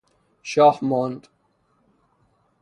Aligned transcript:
شاه 0.43 0.79
ماند 0.81 1.27